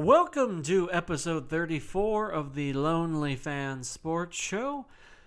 [0.00, 4.86] Welcome to episode 34 of the Lonely Fan Sports Show.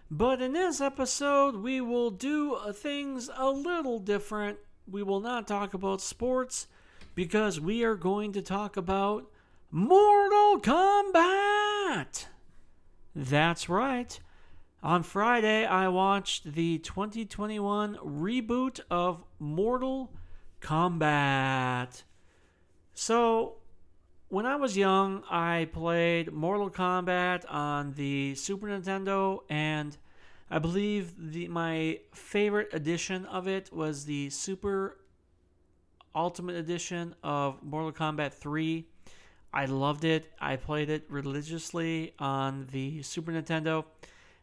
[0.10, 4.60] But in this episode, we will do uh, things a little different.
[4.90, 6.68] We will not talk about sports
[7.16, 9.30] because we are going to talk about
[9.72, 12.28] Mortal Kombat.
[13.14, 14.18] That's right.
[14.82, 20.14] On Friday, I watched the 2021 reboot of Mortal
[20.62, 22.04] Kombat.
[22.94, 23.56] So,
[24.32, 29.98] when I was young, I played Mortal Kombat on the Super Nintendo, and
[30.50, 34.98] I believe the my favorite edition of it was the Super
[36.16, 38.86] Ultimate Edition of Mortal Kombat 3.
[39.54, 40.32] I loved it.
[40.40, 43.84] I played it religiously on the Super Nintendo,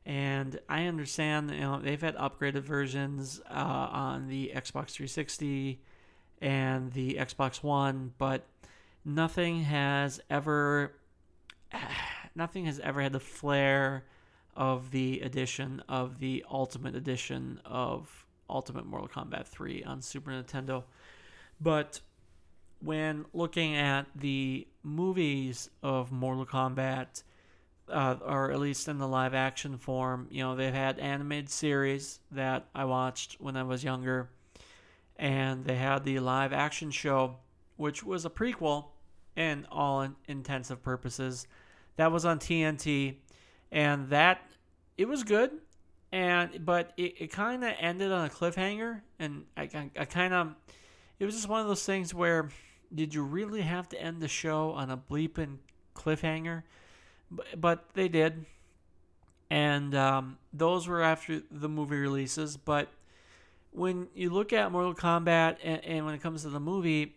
[0.04, 5.80] and I understand you know they've had upgraded versions uh, on the Xbox 360
[6.42, 8.44] and the Xbox One, but
[9.04, 10.92] nothing has ever
[12.34, 14.04] nothing has ever had the flair
[14.56, 20.84] of the edition of the ultimate edition of Ultimate Mortal Kombat 3 on Super Nintendo.
[21.60, 22.00] But
[22.80, 27.22] when looking at the movies of Mortal Kombat,
[27.88, 32.20] uh, or at least in the live action form, you know, they've had animated series
[32.30, 34.28] that I watched when I was younger,
[35.16, 37.36] and they had the live action show,
[37.78, 38.86] which was a prequel
[39.36, 41.46] in all intensive purposes.
[41.96, 43.14] That was on TNT,
[43.72, 44.42] and that
[44.98, 45.52] it was good,
[46.12, 50.34] and but it, it kind of ended on a cliffhanger, and I, I, I kind
[50.34, 50.54] of
[51.18, 52.50] it was just one of those things where
[52.94, 55.58] did you really have to end the show on a bleeping
[55.94, 56.62] cliffhanger?
[57.30, 58.46] But, but they did,
[59.50, 62.56] and um, those were after the movie releases.
[62.56, 62.88] But
[63.70, 67.14] when you look at Mortal Kombat, and, and when it comes to the movie,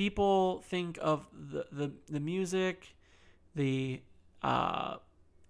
[0.00, 2.96] people think of the the, the music,
[3.54, 4.00] the
[4.42, 4.96] uh,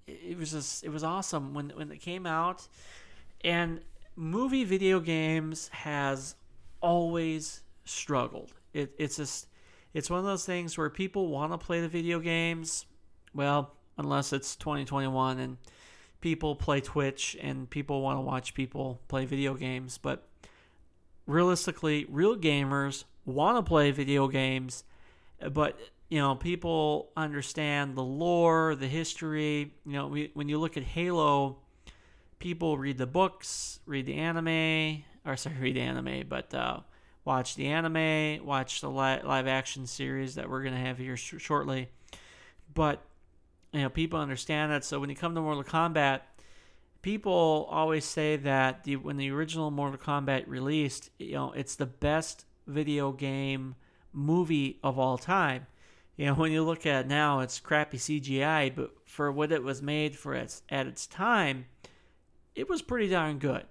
[0.09, 2.67] it was just it was awesome when when it came out,
[3.43, 3.81] and
[4.17, 6.35] movie video games has
[6.81, 8.53] always struggled.
[8.75, 9.47] It, it's just
[9.95, 12.87] it's one of those things where people want to play the video games,
[13.33, 15.59] well, unless it's 2021 and
[16.21, 20.27] people play Twitch and people want to watch people play video games, but
[21.29, 24.85] realistically, real gamers want to play video games,
[25.53, 25.79] but
[26.11, 29.73] you know, people understand the lore, the history.
[29.87, 31.59] You know, we, when you look at Halo,
[32.41, 36.81] people read the books, read the anime, or sorry, read the anime, but uh,
[37.25, 41.35] watch the anime, watch the li- live action series that we're to have here sh-
[41.39, 41.89] shortly.
[42.75, 43.03] But,
[43.73, 44.85] you know, people understand that.
[44.85, 46.23] So when you come to Mortal Kombat,
[47.03, 51.87] people always say that the, when the original Mortal Kombat released, you know, it's the
[51.87, 53.75] best video game
[54.13, 55.67] movie of all time.
[56.17, 59.63] You know, when you look at it now, it's crappy CGI, but for what it
[59.63, 61.67] was made for its at its time,
[62.55, 63.65] it was pretty darn good.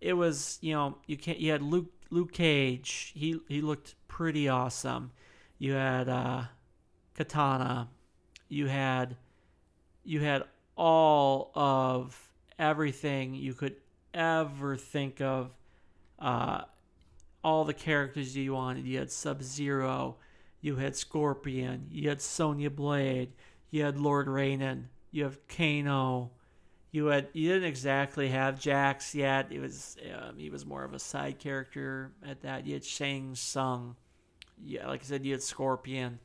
[0.00, 3.12] It was, you know, you can't you had Luke Luke Cage.
[3.14, 5.12] He he looked pretty awesome.
[5.58, 6.44] You had uh,
[7.16, 7.88] Kitana.
[8.48, 9.16] You had
[10.04, 10.44] you had
[10.76, 13.76] all of everything you could
[14.14, 15.54] ever think of.
[16.18, 16.62] Uh,
[17.44, 18.86] all the characters you wanted.
[18.86, 20.16] You had Sub Zero,
[20.60, 23.32] you had Scorpion, you had Sonya Blade,
[23.70, 26.30] you had Lord Raiden, you have Kano.
[26.90, 29.50] You had you didn't exactly have Jax yet.
[29.50, 32.66] It was um, he was more of a side character at that.
[32.66, 33.96] You had Shang Tsung.
[34.62, 36.18] Yeah, like I said, you had Scorpion.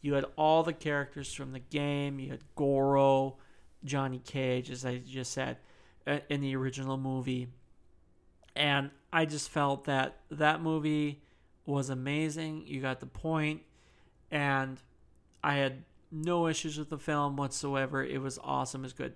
[0.00, 2.20] You had all the characters from the game.
[2.20, 3.36] You had Goro,
[3.84, 5.58] Johnny Cage, as I just said,
[6.06, 7.48] uh, in the original movie.
[8.54, 11.22] And I just felt that that movie
[11.66, 12.64] was amazing.
[12.66, 13.62] You got the point,
[14.30, 14.80] and
[15.44, 18.02] I had no issues with the film whatsoever.
[18.04, 18.82] It was awesome.
[18.82, 19.14] It was good.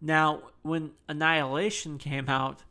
[0.00, 2.64] Now, when Annihilation came out,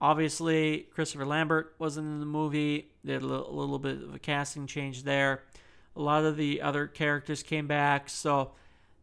[0.00, 2.90] obviously Christopher Lambert wasn't in the movie.
[3.02, 5.42] They had a little, a little bit of a casting change there.
[5.96, 8.52] A lot of the other characters came back, so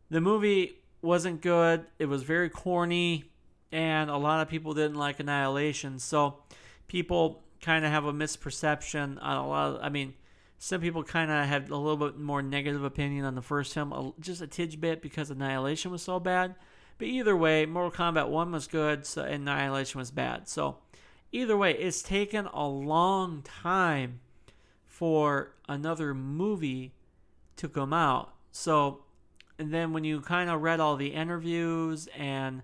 [0.10, 1.86] the movie wasn't good.
[2.00, 3.26] It was very corny,
[3.72, 6.00] and a lot of people didn't like Annihilation.
[6.00, 6.38] So
[6.88, 10.14] people kind of have a misperception on a lot of, I mean,
[10.58, 14.14] some people kind of had a little bit more negative opinion on the first film,
[14.20, 16.56] just a tidge bit because Annihilation was so bad.
[16.98, 20.48] But either way, Mortal Kombat 1 was good, so Annihilation was bad.
[20.48, 20.78] So
[21.32, 24.22] either way, it's taken a long time
[24.86, 26.94] for another movie
[27.58, 28.34] to come out.
[28.52, 29.04] So,
[29.60, 32.62] and then when you kind of read all the interviews and,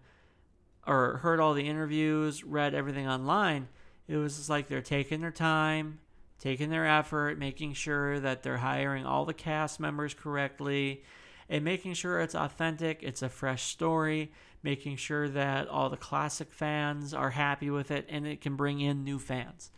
[0.87, 3.67] or heard all the interviews, read everything online,
[4.09, 5.99] it was like they're taking their time.
[6.39, 11.03] taking their effort, making sure that they're hiring all the cast members correctly,
[11.49, 14.31] and making sure it's authentic, it's a fresh story,
[14.63, 18.79] making sure that all the classic fans are happy with it, and it can bring
[18.79, 19.69] in new fans.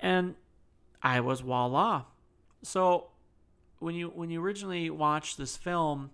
[0.00, 0.34] And
[1.02, 2.04] I was voila.
[2.62, 3.08] So
[3.78, 6.10] when you when you originally watch this film,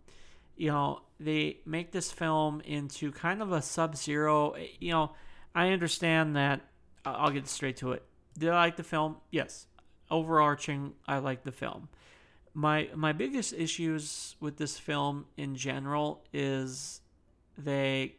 [0.57, 4.55] you know they make this film into kind of a Sub-Zero.
[4.79, 5.13] You know,
[5.55, 6.61] I understand that.
[7.17, 8.03] I'll get straight to it.
[8.39, 9.17] Did I like the film?
[9.31, 9.67] Yes.
[10.11, 11.89] Overarching, I like the film.
[12.55, 17.01] My my biggest issues with this film in general is
[17.57, 18.17] they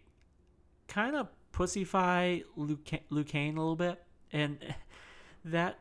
[0.88, 2.41] kind of pussyfy
[2.86, 4.01] Kang a little bit,
[4.31, 4.57] and
[5.45, 5.80] that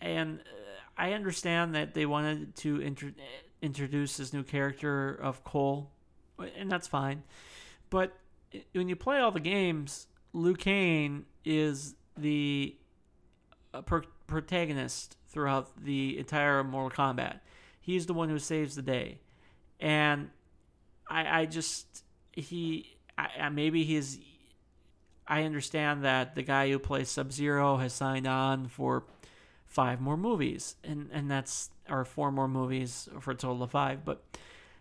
[0.00, 0.42] and uh,
[0.96, 3.14] I understand that they wanted to inter-
[3.62, 5.90] introduce this new character of Cole,
[6.56, 7.22] and that's fine.
[7.90, 8.16] But
[8.52, 12.76] eh, when you play all the games, Liu Kang is the
[13.74, 17.40] uh, per- protagonist throughout the entire Mortal Kombat.
[17.80, 19.20] He's the one who saves the day,
[19.80, 20.30] and
[21.08, 24.18] I, I just he I, maybe he's.
[25.28, 29.04] I understand that the guy who plays Sub Zero has signed on for
[29.66, 34.04] five more movies, and and that's or four more movies for a total of five.
[34.04, 34.22] But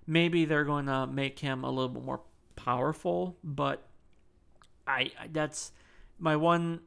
[0.06, 2.22] maybe they're going to make him a little bit more
[2.56, 3.38] powerful.
[3.44, 3.88] But
[4.86, 5.72] I that's
[6.20, 6.82] my one.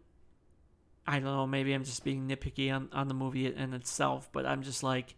[1.09, 1.47] I don't know.
[1.47, 5.15] Maybe I'm just being nitpicky on on the movie in itself, but I'm just like,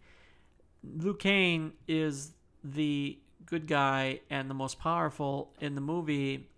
[0.85, 2.31] Liu Kang is
[2.63, 6.49] the good guy and the most powerful in the movie.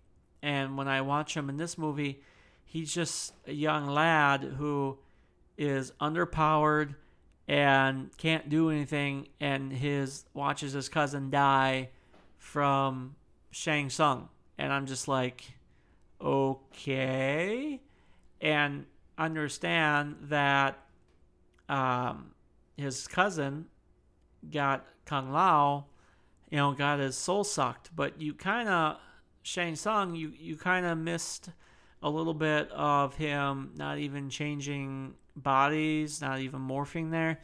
[0.43, 2.21] And when I watch him in this movie,
[2.63, 4.99] he's just a young lad who
[5.57, 6.93] is underpowered
[7.47, 11.89] and can't do anything and his watches his cousin die
[12.37, 13.15] from
[13.49, 15.43] Shang Tsung and I'm just like
[16.21, 17.81] okay
[18.41, 18.85] and
[19.17, 20.77] understand that
[21.69, 22.31] um,
[22.77, 23.65] his cousin
[24.51, 25.85] got Kung Lao
[26.49, 28.97] you know got his soul sucked but you kind of
[29.43, 31.49] Shang Tsung you you kind of missed
[32.01, 37.39] a little bit of him not even changing bodies, not even morphing there.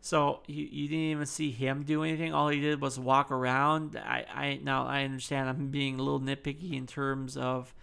[0.00, 2.34] So you, you didn't even see him do anything.
[2.34, 3.96] All he did was walk around.
[3.96, 7.74] I, I now I understand I'm being a little nitpicky in terms of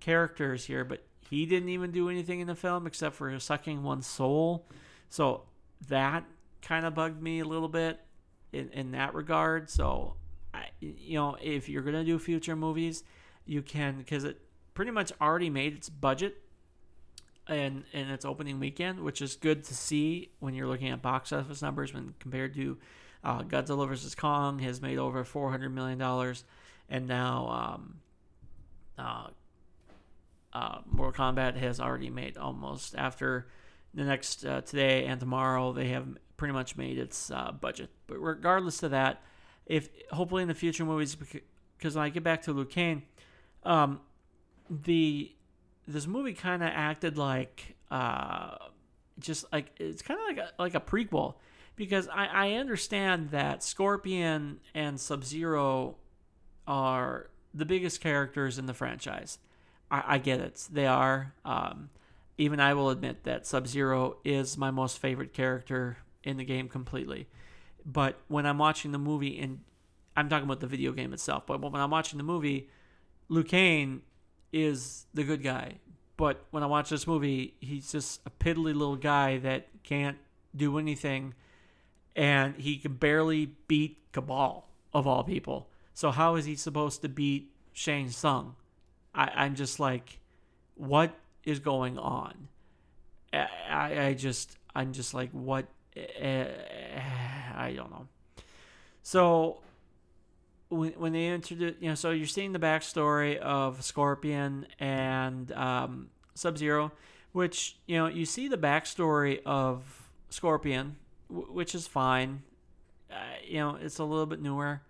[0.00, 4.06] characters here, but he didn't even do anything in the film except for sucking one's
[4.06, 4.66] soul.
[5.08, 5.42] So
[5.88, 6.24] that
[6.62, 8.00] kind of bugged me a little bit
[8.52, 9.70] in, in that regard.
[9.70, 10.14] So,
[10.54, 13.04] I, you know, if you're gonna do future movies,
[13.44, 14.40] you can because it
[14.74, 16.42] pretty much already made its budget
[17.46, 21.32] and in its opening weekend, which is good to see when you're looking at box
[21.32, 22.78] office numbers when compared to
[23.24, 26.44] uh, Godzilla vs Kong has made over 400 million dollars,
[26.88, 27.94] and now um,
[28.98, 29.28] uh,
[30.52, 33.48] uh, Mortal Kombat has already made almost after
[33.94, 36.06] the next uh, today and tomorrow they have
[36.36, 37.90] pretty much made its uh, budget.
[38.06, 39.22] But regardless of that,
[39.66, 43.02] if hopefully in the future movies, because when I get back to Liu Kang,
[43.64, 44.00] um,
[44.70, 45.32] the
[45.86, 48.56] this movie kind of acted like uh,
[49.18, 51.34] just like it's kind of like a, like a prequel
[51.76, 55.96] because I, I understand that Scorpion and Sub Zero
[56.66, 59.38] are the biggest characters in the franchise.
[59.90, 61.32] I, I get it; they are.
[61.44, 61.90] Um,
[62.36, 66.68] even I will admit that Sub Zero is my most favorite character in the game
[66.68, 67.26] completely.
[67.84, 69.60] But when I'm watching the movie, and
[70.16, 72.68] I'm talking about the video game itself, but when I'm watching the movie,
[73.28, 74.02] Liu Kang
[74.52, 75.78] is the good guy.
[76.16, 80.18] But when I watch this movie, he's just a piddly little guy that can't
[80.54, 81.34] do anything,
[82.16, 85.68] and he can barely beat Kabal, of all people.
[85.94, 88.56] So how is he supposed to beat Shang Tsung?
[89.18, 90.20] I, I'm just like,
[90.76, 91.12] what
[91.44, 92.48] is going on?
[93.32, 96.44] I, I just I'm just like what uh,
[97.54, 98.06] I don't know.
[99.02, 99.58] So
[100.68, 106.10] when, when they introduce, you know, so you're seeing the backstory of Scorpion and um,
[106.34, 106.92] Sub Zero,
[107.32, 110.96] which you know you see the backstory of Scorpion,
[111.28, 112.42] w- which is fine.
[113.10, 114.80] Uh, you know, it's a little bit newer,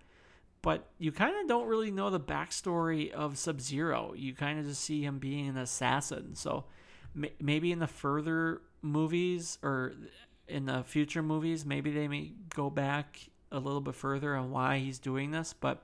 [0.68, 4.12] but you kind of don't really know the backstory of Sub Zero.
[4.14, 6.34] You kind of just see him being an assassin.
[6.34, 6.64] So
[7.16, 9.94] m- maybe in the further movies or
[10.46, 13.18] in the future movies, maybe they may go back
[13.50, 15.54] a little bit further on why he's doing this.
[15.58, 15.80] But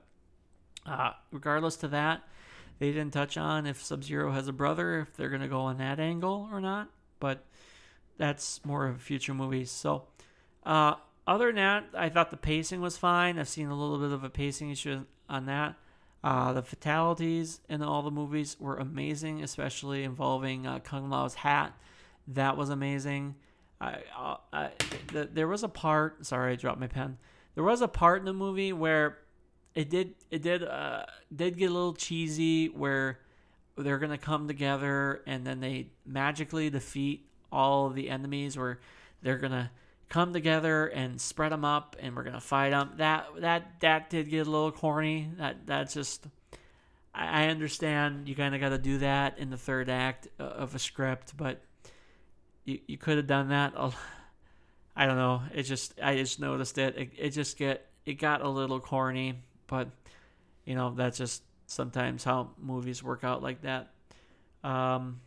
[0.85, 2.21] uh, regardless to that,
[2.77, 5.61] they didn't touch on if Sub Zero has a brother, if they're going to go
[5.61, 6.91] on that angle or not.
[7.19, 7.43] But
[8.19, 9.71] that's more of future movies.
[9.71, 10.03] So,
[10.63, 10.93] uh,
[11.27, 13.39] other than that, I thought the pacing was fine.
[13.39, 15.75] I've seen a little bit of a pacing issue on that.
[16.23, 21.73] Uh, the fatalities in all the movies were amazing, especially involving uh, Kung Lao's hat.
[22.27, 23.35] That was amazing.
[23.79, 24.71] I, I, I
[25.13, 26.25] the, there was a part.
[26.25, 27.17] Sorry, I dropped my pen.
[27.53, 29.19] There was a part in the movie where
[29.75, 31.05] it did it did uh
[31.35, 33.19] did get a little cheesy where
[33.77, 38.79] they're gonna come together and then they magically defeat all the enemies where
[39.21, 39.69] they're gonna
[40.09, 44.29] come together and spread them up and we're gonna fight them that that that did
[44.29, 46.27] get a little corny that that's just
[47.13, 50.75] i, I understand you kind of got to do that in the third act of
[50.75, 51.61] a script but
[52.65, 53.73] you, you could have done that
[54.95, 56.97] i don't know it just i just noticed it.
[56.97, 59.35] it it just get it got a little corny
[59.67, 59.89] but
[60.65, 63.91] you know that's just sometimes how movies work out like that.
[64.63, 65.21] Um,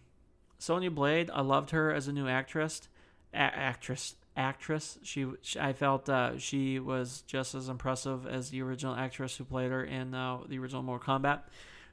[0.58, 2.88] Sonya Blade, I loved her as a new actress.
[3.32, 4.99] A- actress, actress.
[5.02, 9.45] She, she I felt uh, she was just as impressive as the original actress who
[9.45, 11.40] played her in uh, the original Mortal Kombat.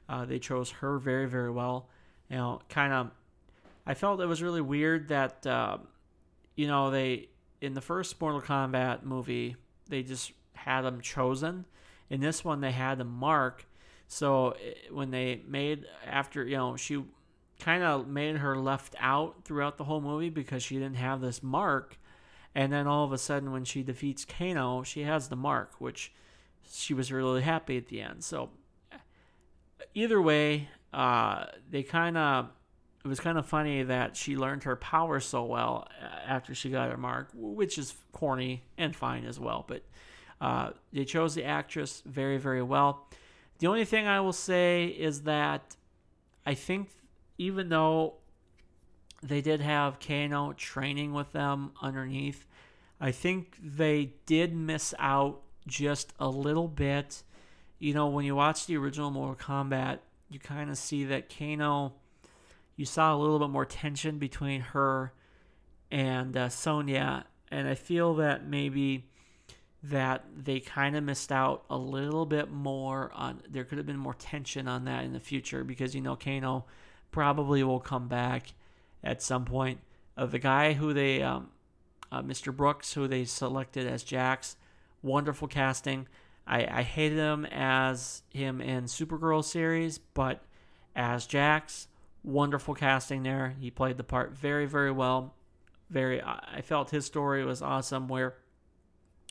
[0.08, 1.88] Uh, they chose her very, very well.
[2.30, 3.10] You know, kind of.
[3.86, 5.78] I felt it was really weird that, uh,
[6.56, 7.28] you know, they
[7.60, 9.56] in the first Mortal Kombat movie
[9.88, 11.66] they just had them chosen.
[12.08, 13.66] In this one, they had them mark
[14.08, 17.02] so eh, when they made after you know she
[17.58, 21.42] kind of made her left out throughout the whole movie because she didn't have this
[21.42, 21.98] mark,
[22.56, 26.10] and then all of a sudden when she defeats Kano, she has the mark, which
[26.66, 28.24] she was really happy at the end.
[28.24, 28.48] So
[29.94, 32.48] either way, uh, they kind of
[33.04, 36.70] it was kind of funny that she learned her power so well uh, after she
[36.70, 39.66] got her mark, which is corny and fine as well.
[39.68, 39.82] But
[40.40, 43.06] uh, they chose the actress very, very well.
[43.58, 45.76] The only thing I will say is that
[46.46, 46.88] I think
[47.36, 48.14] even though
[49.26, 52.46] they did have Kano training with them underneath,
[53.00, 57.22] I think they did miss out just a little bit.
[57.78, 59.98] You know, when you watch the original Mortal Kombat,
[60.30, 61.94] you kind of see that Kano,
[62.76, 65.12] you saw a little bit more tension between her
[65.90, 69.08] and uh, Sonya, and I feel that maybe
[69.82, 73.42] that they kind of missed out a little bit more on.
[73.48, 76.64] There could have been more tension on that in the future because you know Kano
[77.12, 78.52] probably will come back
[79.02, 79.80] at some point.
[80.16, 81.48] Uh, the guy who they, um,
[82.10, 82.54] uh, Mr.
[82.54, 84.56] Brooks, who they selected as Jax,
[85.02, 86.06] wonderful casting.
[86.46, 90.42] I, I hated him as him in Supergirl series, but
[90.94, 91.88] as Jax,
[92.22, 93.54] wonderful casting there.
[93.60, 95.34] He played the part very, very well.
[95.90, 98.08] Very, I felt his story was awesome.
[98.08, 98.34] Where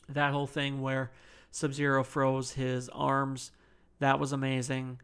[0.07, 1.12] that whole thing where
[1.51, 3.51] Sub Zero froze his arms,
[4.00, 5.00] that was amazing.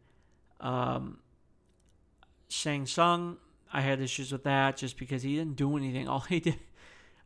[0.61, 1.19] Um,
[2.47, 3.37] Shang Tsung,
[3.71, 6.07] I had issues with that just because he didn't do anything.
[6.09, 6.59] All he did,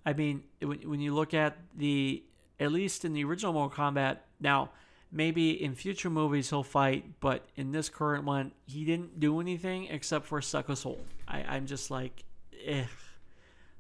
[0.05, 2.23] I mean, when, when you look at the,
[2.59, 4.71] at least in the original Mortal Kombat, now
[5.11, 9.87] maybe in future movies he'll fight, but in this current one, he didn't do anything
[9.87, 10.99] except for suck a soul.
[11.27, 12.23] I, I'm just like,
[12.65, 12.85] eh.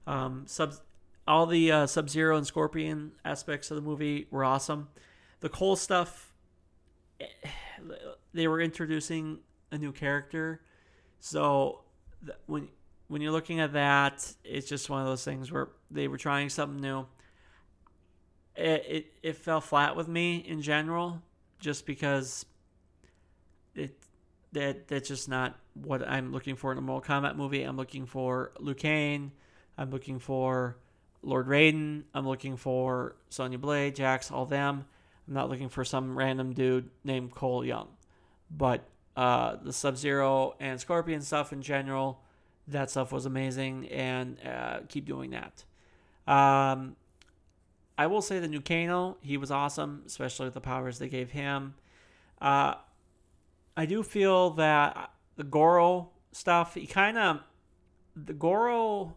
[0.07, 0.75] Um, Sub
[1.27, 4.89] all the uh, Sub Zero and Scorpion aspects of the movie were awesome.
[5.39, 6.31] The Cole stuff,
[7.19, 7.25] eh,
[8.33, 9.39] they were introducing
[9.71, 10.61] a new character,
[11.19, 11.81] so
[12.45, 12.69] when
[13.07, 16.49] when you're looking at that, it's just one of those things where they were trying
[16.49, 17.05] something new.
[18.55, 21.21] It it, it fell flat with me in general,
[21.59, 22.45] just because
[23.75, 23.97] it
[24.53, 27.63] that that's just not what I'm looking for in a Mortal Kombat movie.
[27.63, 29.31] I'm looking for Liu Kang.
[29.77, 30.77] I'm looking for
[31.21, 32.03] Lord Raiden.
[32.13, 34.85] I'm looking for Sonya Blade, Jax, all them.
[35.27, 37.89] I'm not looking for some random dude named Cole Young.
[38.49, 42.21] But uh, the Sub Zero and Scorpion stuff in general,
[42.67, 45.63] that stuff was amazing, and uh, keep doing that.
[46.31, 46.95] Um,
[47.97, 51.31] I will say the new Kano, he was awesome, especially with the powers they gave
[51.31, 51.75] him.
[52.41, 52.75] Uh,
[53.77, 57.41] I do feel that the Goro stuff, he kind of,
[58.15, 59.15] the Goro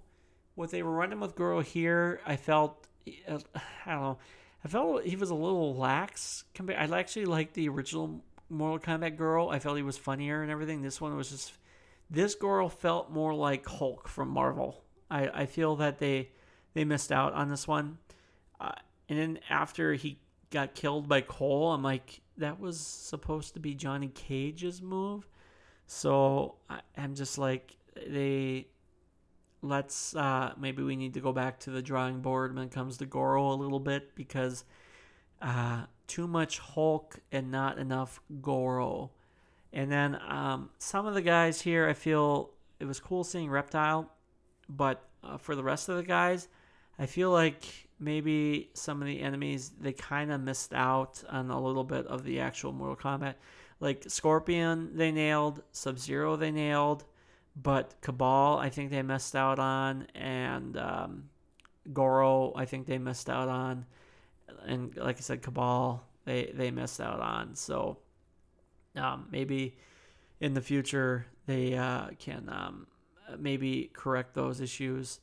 [0.58, 3.38] what they were running with Goro here, I felt I
[3.86, 4.18] don't know.
[4.64, 6.42] I felt he was a little lax.
[6.58, 10.82] I actually liked the original Mortal Kombat Goro, I felt he was funnier and everything.
[10.82, 11.52] This one was just
[12.10, 14.82] this Goro felt more like Hulk from Marvel.
[15.10, 16.30] I, I feel that they
[16.74, 17.98] they missed out on this one.
[18.60, 18.72] Uh,
[19.08, 20.18] and then after he
[20.50, 25.28] got killed by Cole, I'm like, that was supposed to be Johnny Cage's move.
[25.86, 27.76] So I, I'm just like,
[28.06, 28.68] they
[29.60, 32.96] let's uh, maybe we need to go back to the drawing board when it comes
[32.98, 34.64] to Goro a little bit because
[35.40, 39.10] uh, too much Hulk and not enough Goro.
[39.72, 44.10] And then um, some of the guys here, I feel it was cool seeing Reptile,
[44.68, 46.48] but uh, for the rest of the guys,
[46.98, 47.64] I feel like
[48.00, 52.24] maybe some of the enemies they kind of missed out on a little bit of
[52.24, 53.34] the actual Mortal Kombat.
[53.80, 55.62] Like Scorpion, they nailed.
[55.72, 57.04] Sub Zero, they nailed
[57.62, 61.28] but Kabal, I think they missed out on, and um,
[61.92, 63.86] Goro, I think they missed out on,
[64.66, 67.54] and like I said, Kabal, they they missed out on.
[67.54, 67.98] So
[68.96, 69.76] um, maybe
[70.40, 72.86] in the future they uh, can um,
[73.38, 75.20] maybe correct those issues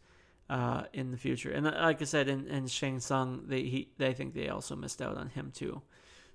[0.50, 1.52] uh, in the future.
[1.52, 4.76] And uh, like I said, in, in Shang Tsung, they he they think they also
[4.76, 5.82] missed out on him too.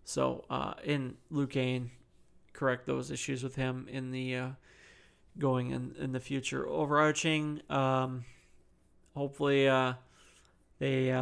[0.04, 1.88] So uh, in Liu
[2.52, 4.48] correct those issues with him in the uh,
[5.38, 6.66] going in in the future.
[6.66, 8.24] Overarching, um,
[9.14, 9.94] hopefully uh,
[10.78, 11.12] they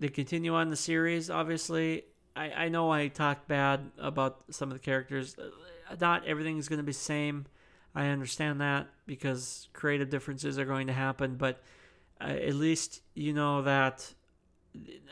[0.00, 1.30] they continue on the series.
[1.30, 2.04] Obviously,
[2.34, 5.36] I I know I talked bad about some of the characters.
[6.00, 7.46] Not everything is going to be the same.
[7.94, 11.62] I understand that because creative differences are going to happen, but
[12.20, 14.14] uh, at least you know that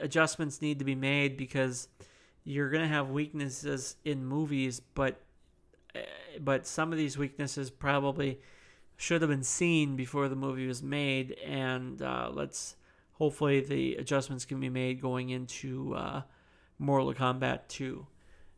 [0.00, 1.88] adjustments need to be made because
[2.44, 5.20] you're going to have weaknesses in movies, but
[5.94, 6.00] uh,
[6.40, 8.40] but some of these weaknesses probably
[8.96, 12.76] should have been seen before the movie was made, and uh, let's
[13.18, 16.22] hopefully the adjustments can be made going into uh,
[16.78, 18.06] Mortal Kombat 2.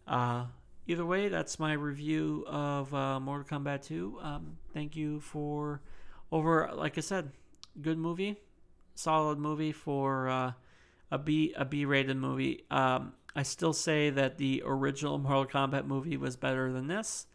[0.07, 0.45] Uh,
[0.87, 4.19] either way, that's my review of uh, Mortal Kombat 2.
[4.23, 5.81] Um, thank you for
[6.31, 7.33] over, like I said,
[7.81, 8.37] good movie,
[8.95, 10.52] solid movie for uh,
[11.11, 12.64] a B a B rated movie.
[12.71, 17.26] Um, I still say that the original Mortal Kombat movie was better than this.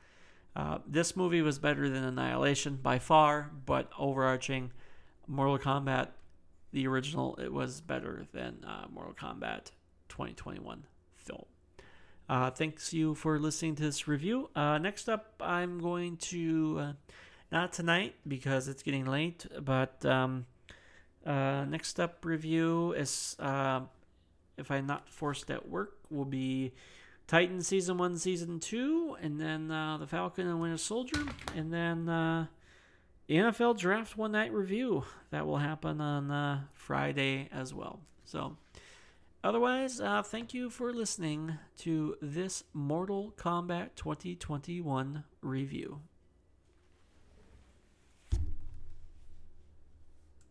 [0.55, 4.72] Uh, this movie was better than Annihilation by far, but overarching
[5.27, 6.10] Mortal Kombat,
[6.75, 9.72] the original, it was better than uh, Mortal Kombat
[10.10, 10.84] 2021
[11.15, 11.46] film.
[12.27, 14.50] Uh, thanks you for listening to this review.
[14.58, 16.94] Uh, next up, I'm going to uh,
[17.50, 20.48] not tonight because it's getting late, but um,
[21.25, 23.79] uh, next up review is uh,
[24.58, 26.74] if I'm not forced at work will be
[27.25, 31.24] Titan season one, season two, and then uh, the Falcon and Winter Soldier,
[31.55, 32.50] and then the
[33.29, 38.00] NFL Draft One Night Review that will happen on Friday as well.
[38.24, 38.58] So.
[39.44, 46.00] Otherwise, uh, thank you for listening to this Mortal Kombat 2021 review.